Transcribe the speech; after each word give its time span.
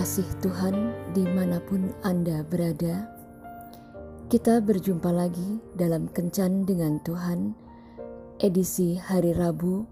kasih 0.00 0.24
Tuhan 0.40 0.96
di 1.12 1.28
mana 1.28 1.60
pun 1.60 1.92
Anda 2.00 2.40
berada, 2.40 3.04
kita 4.32 4.64
berjumpa 4.64 5.12
lagi 5.12 5.60
dalam 5.76 6.08
Kencan 6.16 6.64
dengan 6.64 6.96
Tuhan, 7.04 7.52
edisi 8.40 8.96
hari 8.96 9.36
Rabu 9.36 9.84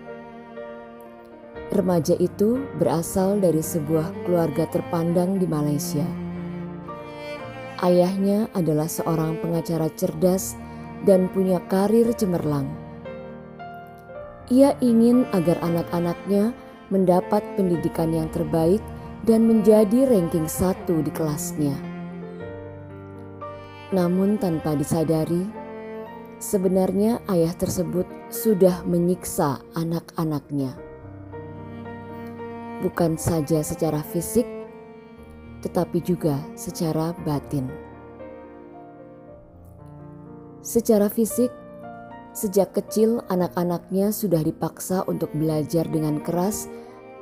Remaja 1.70 2.18
itu 2.18 2.66
berasal 2.82 3.38
dari 3.38 3.62
sebuah 3.62 4.26
keluarga 4.26 4.66
terpandang 4.66 5.38
di 5.38 5.46
Malaysia. 5.46 6.04
Ayahnya 7.78 8.50
adalah 8.52 8.90
seorang 8.90 9.38
pengacara 9.38 9.86
cerdas 9.94 10.58
dan 11.06 11.30
punya 11.30 11.62
karir 11.70 12.10
cemerlang. 12.12 12.66
Ia 14.50 14.74
ingin 14.82 15.24
agar 15.30 15.62
anak-anaknya 15.62 16.50
mendapat 16.90 17.40
pendidikan 17.54 18.10
yang 18.10 18.26
terbaik 18.34 18.82
dan 19.22 19.46
menjadi 19.46 20.10
ranking 20.10 20.50
satu 20.50 21.06
di 21.06 21.14
kelasnya. 21.14 21.78
Namun 23.94 24.42
tanpa 24.42 24.74
disadari, 24.74 25.46
Sebenarnya 26.40 27.20
ayah 27.28 27.52
tersebut 27.52 28.08
sudah 28.32 28.80
menyiksa 28.88 29.60
anak-anaknya. 29.76 30.89
Bukan 32.80 33.20
saja 33.20 33.60
secara 33.60 34.00
fisik, 34.00 34.48
tetapi 35.60 36.00
juga 36.00 36.40
secara 36.56 37.12
batin. 37.28 37.68
Secara 40.64 41.12
fisik, 41.12 41.52
sejak 42.32 42.72
kecil 42.76 43.20
anak-anaknya 43.28 44.12
sudah 44.12 44.40
dipaksa 44.40 45.04
untuk 45.08 45.28
belajar 45.36 45.88
dengan 45.88 46.20
keras 46.20 46.68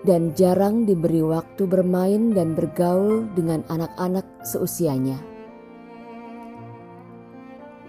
dan 0.07 0.31
jarang 0.39 0.87
diberi 0.87 1.23
waktu 1.27 1.67
bermain 1.67 2.31
dan 2.35 2.55
bergaul 2.55 3.27
dengan 3.35 3.67
anak-anak 3.67 4.27
seusianya. 4.47 5.19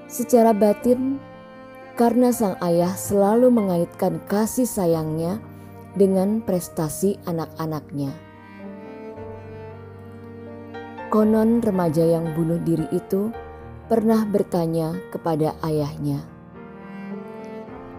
Secara 0.09 0.57
batin, 0.57 1.21
karena 1.93 2.33
sang 2.33 2.57
ayah 2.65 2.97
selalu 2.97 3.53
mengaitkan 3.53 4.17
kasih 4.25 4.65
sayangnya 4.65 5.37
dengan 5.97 6.43
prestasi 6.43 7.17
anak-anaknya. 7.25 8.13
Konon 11.09 11.57
remaja 11.65 12.05
yang 12.05 12.37
bunuh 12.37 12.61
diri 12.61 12.85
itu 12.93 13.33
pernah 13.89 14.21
bertanya 14.29 14.93
kepada 15.09 15.57
ayahnya, 15.65 16.21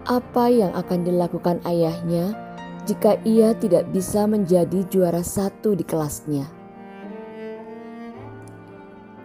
"Apa 0.07 0.47
yang 0.47 0.71
akan 0.79 1.03
dilakukan 1.03 1.59
ayahnya 1.67 2.39
jika 2.87 3.19
ia 3.27 3.51
tidak 3.59 3.91
bisa 3.91 4.31
menjadi 4.31 4.87
juara 4.87 5.27
satu 5.27 5.75
di 5.75 5.83
kelasnya?" 5.83 6.47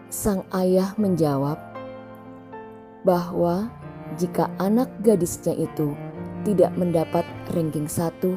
Sang 0.09 0.41
ayah 0.49 0.97
menjawab, 0.97 1.61
bahwa 3.05 3.69
jika 4.17 4.49
anak 4.57 4.89
gadisnya 5.05 5.53
itu 5.53 5.93
tidak 6.41 6.73
mendapat 6.73 7.21
ranking 7.53 7.85
satu, 7.85 8.33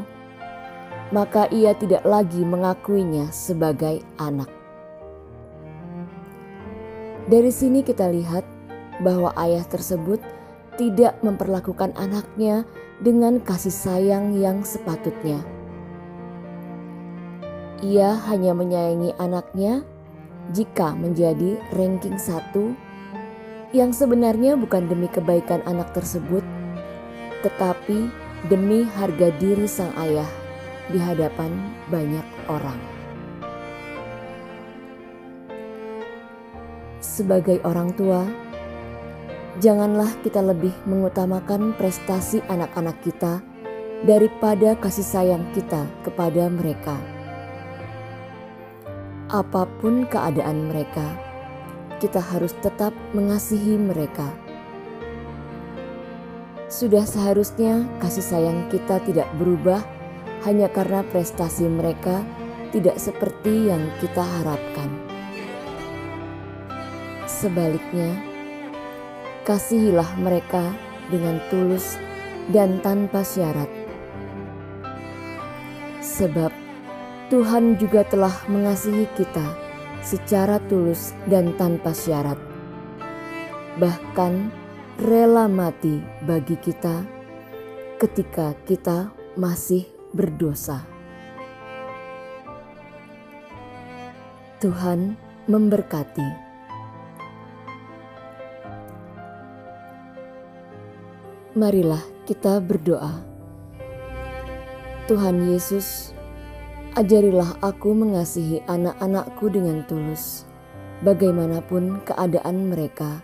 maka 1.09 1.49
ia 1.49 1.73
tidak 1.73 2.05
lagi 2.05 2.45
mengakuinya 2.45 3.33
sebagai 3.33 4.05
anak. 4.21 4.49
Dari 7.29 7.53
sini 7.53 7.85
kita 7.85 8.09
lihat 8.09 8.45
bahwa 9.05 9.33
ayah 9.37 9.65
tersebut 9.65 10.21
tidak 10.81 11.21
memperlakukan 11.21 11.93
anaknya 11.97 12.65
dengan 13.05 13.41
kasih 13.41 13.73
sayang 13.73 14.37
yang 14.37 14.65
sepatutnya. 14.65 15.45
Ia 17.85 18.17
hanya 18.33 18.57
menyayangi 18.57 19.15
anaknya 19.23 19.87
jika 20.51 20.97
menjadi 20.97 21.61
ranking 21.77 22.17
satu 22.17 22.73
yang 23.77 23.93
sebenarnya 23.93 24.57
bukan 24.57 24.89
demi 24.89 25.07
kebaikan 25.13 25.61
anak 25.69 25.93
tersebut, 25.93 26.43
tetapi 27.45 28.09
demi 28.49 28.89
harga 28.97 29.29
diri 29.37 29.69
sang 29.69 29.93
ayah 30.01 30.38
di 30.89 30.99
hadapan 31.01 31.53
banyak 31.93 32.25
orang. 32.49 32.81
Sebagai 36.99 37.61
orang 37.63 37.93
tua, 37.95 38.27
janganlah 39.59 40.11
kita 40.23 40.41
lebih 40.41 40.73
mengutamakan 40.87 41.75
prestasi 41.75 42.43
anak-anak 42.47 42.99
kita 43.03 43.43
daripada 44.07 44.79
kasih 44.79 45.07
sayang 45.07 45.45
kita 45.55 45.83
kepada 46.07 46.47
mereka. 46.47 46.95
Apa 49.29 49.69
pun 49.83 50.09
keadaan 50.09 50.73
mereka, 50.73 51.05
kita 52.01 52.23
harus 52.23 52.55
tetap 52.63 52.95
mengasihi 53.13 53.77
mereka. 53.77 54.31
Sudah 56.71 57.05
seharusnya 57.05 57.85
kasih 57.99 58.25
sayang 58.25 58.71
kita 58.71 59.03
tidak 59.05 59.29
berubah 59.37 59.81
hanya 60.47 60.71
karena 60.71 61.03
prestasi 61.09 61.67
mereka 61.67 62.23
tidak 62.71 63.01
seperti 63.01 63.73
yang 63.73 63.83
kita 63.99 64.21
harapkan. 64.21 64.91
Sebaliknya, 67.25 68.13
kasihilah 69.49 70.09
mereka 70.21 70.75
dengan 71.09 71.41
tulus 71.49 71.97
dan 72.53 72.81
tanpa 72.85 73.25
syarat. 73.25 73.71
Sebab 76.05 76.51
Tuhan 77.29 77.77
juga 77.77 78.03
telah 78.09 78.33
mengasihi 78.49 79.07
kita 79.15 79.45
secara 80.01 80.57
tulus 80.67 81.13
dan 81.29 81.53
tanpa 81.61 81.93
syarat, 81.93 82.41
bahkan 83.77 84.49
rela 84.99 85.47
mati 85.47 86.01
bagi 86.25 86.57
kita 86.59 87.05
ketika 88.01 88.57
kita 88.65 89.13
masih 89.37 89.98
berdosa. 90.19 90.83
Tuhan 94.59 95.15
memberkati. 95.47 96.27
Marilah 101.55 102.03
kita 102.27 102.59
berdoa. 102.59 103.23
Tuhan 105.07 105.55
Yesus, 105.55 106.11
Ajarilah 106.99 107.55
aku 107.63 107.95
mengasihi 107.95 108.59
anak-anakku 108.67 109.47
dengan 109.55 109.87
tulus, 109.87 110.43
bagaimanapun 111.07 112.03
keadaan 112.03 112.75
mereka. 112.75 113.23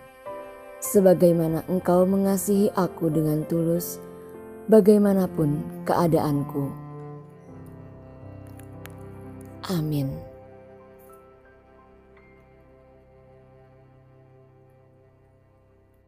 Sebagaimana 0.79 1.67
engkau 1.67 2.06
mengasihi 2.06 2.70
aku 2.79 3.11
dengan 3.11 3.43
tulus, 3.50 3.99
bagaimanapun 4.70 5.58
keadaanku. 5.82 6.83
Amin. 9.70 10.33